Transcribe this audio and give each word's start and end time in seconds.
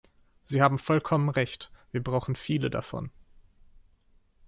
Sie 0.41 0.63
haben 0.63 0.79
vollkommen 0.79 1.29
Recht, 1.29 1.71
wir 1.91 2.01
brauchen 2.03 2.35
viele 2.35 2.71
davon. 2.71 3.11